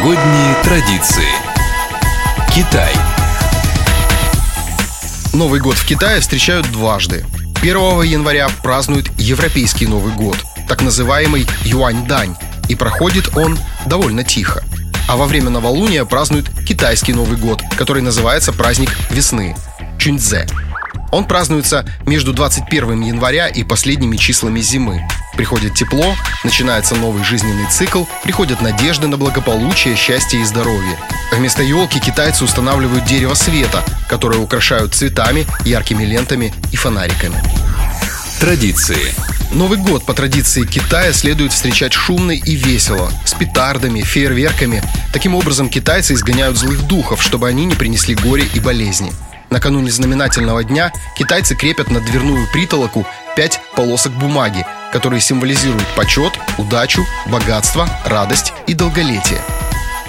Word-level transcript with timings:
Новогодние 0.00 0.54
традиции. 0.62 1.28
Китай. 2.54 2.90
Новый 5.34 5.60
год 5.60 5.76
в 5.76 5.86
Китае 5.86 6.22
встречают 6.22 6.72
дважды. 6.72 7.26
1 7.60 8.02
января 8.04 8.48
празднуют 8.62 9.10
Европейский 9.18 9.86
Новый 9.86 10.14
год, 10.14 10.38
так 10.66 10.80
называемый 10.80 11.46
Юань-Дань, 11.64 12.34
и 12.70 12.76
проходит 12.76 13.36
он 13.36 13.58
довольно 13.84 14.24
тихо. 14.24 14.64
А 15.06 15.16
во 15.16 15.26
время 15.26 15.50
новолуния 15.50 16.06
празднуют 16.06 16.48
Китайский 16.66 17.12
Новый 17.12 17.36
год, 17.36 17.62
который 17.76 18.00
называется 18.00 18.54
праздник 18.54 18.96
весны– 19.10 19.54
Чуньцзе. 19.98 20.46
Он 21.10 21.24
празднуется 21.24 21.84
между 22.06 22.32
21 22.32 23.00
января 23.02 23.48
и 23.48 23.64
последними 23.64 24.16
числами 24.16 24.60
зимы. 24.60 25.06
Приходит 25.36 25.74
тепло, 25.74 26.14
начинается 26.44 26.94
новый 26.94 27.24
жизненный 27.24 27.68
цикл, 27.70 28.04
приходят 28.22 28.60
надежды 28.60 29.06
на 29.06 29.16
благополучие, 29.16 29.96
счастье 29.96 30.40
и 30.40 30.44
здоровье. 30.44 30.96
Вместо 31.32 31.62
елки 31.62 32.00
китайцы 32.00 32.44
устанавливают 32.44 33.04
дерево 33.04 33.34
света, 33.34 33.82
которое 34.08 34.38
украшают 34.38 34.94
цветами, 34.94 35.46
яркими 35.64 36.04
лентами 36.04 36.52
и 36.72 36.76
фонариками. 36.76 37.42
Традиции. 38.40 39.14
Новый 39.52 39.78
год 39.78 40.04
по 40.06 40.14
традиции 40.14 40.64
Китая 40.64 41.12
следует 41.12 41.52
встречать 41.52 41.92
шумно 41.92 42.30
и 42.30 42.54
весело, 42.54 43.10
с 43.24 43.34
петардами, 43.34 44.00
фейерверками. 44.00 44.82
Таким 45.12 45.34
образом, 45.34 45.68
китайцы 45.68 46.14
изгоняют 46.14 46.56
злых 46.56 46.86
духов, 46.86 47.20
чтобы 47.20 47.48
они 47.48 47.64
не 47.64 47.74
принесли 47.74 48.14
горе 48.14 48.46
и 48.54 48.60
болезни. 48.60 49.12
Накануне 49.50 49.90
знаменательного 49.90 50.62
дня 50.62 50.92
китайцы 51.16 51.56
крепят 51.56 51.90
на 51.90 52.00
дверную 52.00 52.46
притолоку 52.52 53.04
пять 53.36 53.60
полосок 53.74 54.12
бумаги, 54.12 54.64
которые 54.92 55.20
символизируют 55.20 55.86
почет, 55.96 56.32
удачу, 56.56 57.04
богатство, 57.26 57.88
радость 58.04 58.52
и 58.68 58.74
долголетие. 58.74 59.40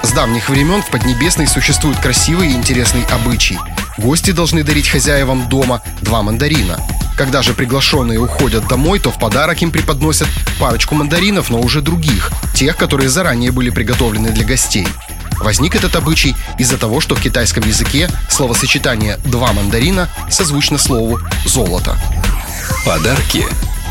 С 0.04 0.12
давних 0.12 0.50
времен 0.50 0.84
в 0.84 0.90
Поднебесной 0.92 1.48
существует 1.48 2.00
красивый 2.00 2.50
и 2.50 2.54
интересный 2.54 3.04
обычай. 3.12 3.58
Гости 3.98 4.32
должны 4.32 4.64
дарить 4.64 4.90
хозяевам 4.90 5.50
дома 5.50 5.82
два 6.02 6.22
мандарина. 6.22 6.80
Когда 7.18 7.42
же 7.42 7.54
приглашенные 7.54 8.20
уходят 8.20 8.68
домой, 8.68 9.00
то 9.00 9.12
в 9.12 9.20
подарок 9.20 9.62
им 9.62 9.72
преподносят 9.72 10.28
парочку 10.60 10.96
мандаринов, 10.96 11.50
но 11.50 11.60
уже 11.60 11.82
других, 11.82 12.32
тех, 12.56 12.78
которые 12.78 13.10
заранее 13.10 13.52
были 13.52 13.70
приготовлены 13.70 14.30
для 14.30 14.46
гостей. 14.46 14.88
Возник 15.44 15.76
этот 15.76 15.96
обычай 15.96 16.36
из-за 16.58 16.78
того, 16.78 17.02
что 17.02 17.16
в 17.16 17.22
китайском 17.22 17.64
языке 17.64 18.10
словосочетание 18.30 19.18
«два 19.26 19.54
мандарина» 19.54 20.08
созвучно 20.30 20.78
слову 20.78 21.20
«золото». 21.46 21.98
Подарки. 22.86 23.46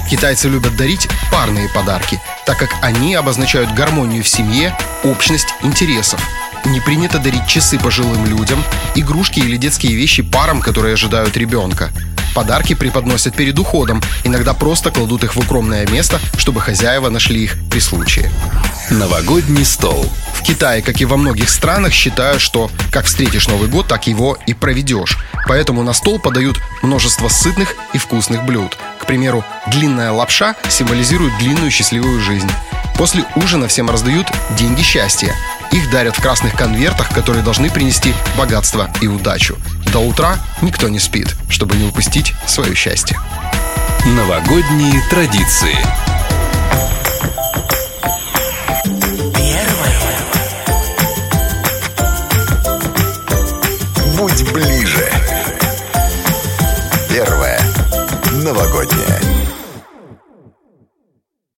Китайцы 0.08 0.48
любят 0.48 0.76
дарить 0.76 1.08
парные 1.30 1.68
подарки, 1.68 2.20
так 2.46 2.58
как 2.58 2.70
они 2.82 3.14
обозначают 3.14 3.72
гармонию 3.74 4.24
в 4.24 4.28
семье, 4.28 4.76
общность 5.04 5.48
интересов. 5.62 6.20
Не 6.64 6.80
принято 6.80 7.18
дарить 7.18 7.46
часы 7.46 7.78
пожилым 7.78 8.26
людям, 8.26 8.62
игрушки 8.94 9.40
или 9.40 9.56
детские 9.56 9.94
вещи 9.94 10.22
парам, 10.22 10.60
которые 10.60 10.94
ожидают 10.94 11.36
ребенка. 11.36 11.90
Подарки 12.34 12.74
преподносят 12.74 13.34
перед 13.34 13.58
уходом, 13.58 14.02
иногда 14.24 14.54
просто 14.54 14.90
кладут 14.90 15.24
их 15.24 15.34
в 15.34 15.38
укромное 15.38 15.86
место, 15.88 16.20
чтобы 16.36 16.60
хозяева 16.60 17.08
нашли 17.08 17.44
их 17.44 17.56
при 17.70 17.80
случае. 17.80 18.30
Новогодний 18.90 19.64
стол. 19.64 20.06
В 20.40 20.42
Китае, 20.42 20.80
как 20.80 20.98
и 21.02 21.04
во 21.04 21.18
многих 21.18 21.50
странах, 21.50 21.92
считают, 21.92 22.40
что 22.40 22.70
как 22.90 23.04
встретишь 23.04 23.46
Новый 23.46 23.68
год, 23.68 23.86
так 23.86 24.06
его 24.06 24.38
и 24.46 24.54
проведешь. 24.54 25.18
Поэтому 25.46 25.82
на 25.82 25.92
стол 25.92 26.18
подают 26.18 26.58
множество 26.80 27.28
сытных 27.28 27.74
и 27.92 27.98
вкусных 27.98 28.44
блюд. 28.46 28.74
К 28.98 29.04
примеру, 29.04 29.44
длинная 29.66 30.12
лапша 30.12 30.56
символизирует 30.70 31.36
длинную 31.38 31.70
счастливую 31.70 32.22
жизнь. 32.22 32.50
После 32.96 33.26
ужина 33.36 33.68
всем 33.68 33.90
раздают 33.90 34.28
деньги 34.56 34.80
счастья. 34.80 35.34
Их 35.72 35.90
дарят 35.90 36.16
в 36.16 36.22
красных 36.22 36.54
конвертах, 36.54 37.10
которые 37.10 37.44
должны 37.44 37.70
принести 37.70 38.14
богатство 38.38 38.90
и 39.02 39.08
удачу. 39.08 39.58
До 39.92 39.98
утра 39.98 40.38
никто 40.62 40.88
не 40.88 40.98
спит, 40.98 41.36
чтобы 41.50 41.76
не 41.76 41.86
упустить 41.86 42.32
свое 42.46 42.74
счастье. 42.74 43.20
Новогодние 44.06 45.02
традиции. 45.10 45.76
Будь 54.40 54.52
ближе. 54.52 55.06
Первое. 57.10 57.60
Новогоднее. 58.42 59.20